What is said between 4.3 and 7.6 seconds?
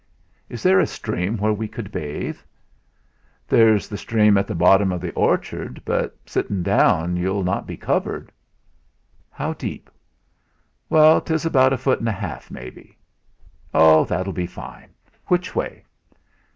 at the bottom of the orchard, but sittin' down you'll